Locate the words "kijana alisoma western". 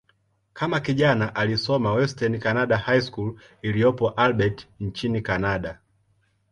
0.79-2.39